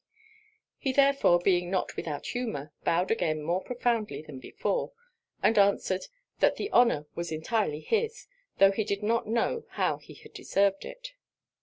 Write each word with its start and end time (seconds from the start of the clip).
He 0.79 0.91
therefore 0.93 1.37
being 1.39 1.69
not 1.69 1.95
without 1.95 2.25
humour, 2.25 2.73
bowed 2.83 3.11
again 3.11 3.43
more 3.43 3.61
profoundly 3.63 4.23
than 4.23 4.39
before; 4.39 4.93
and 5.43 5.55
answered, 5.59 6.07
'that 6.39 6.55
the 6.55 6.71
honour 6.71 7.05
was 7.13 7.31
entirely 7.31 7.81
his, 7.81 8.25
tho' 8.57 8.71
he 8.71 8.83
did 8.83 9.03
not 9.03 9.27
know 9.27 9.63
how 9.77 9.97
he 9.97 10.15
had 10.15 10.33
deserved 10.33 10.85
it.' 10.85 11.13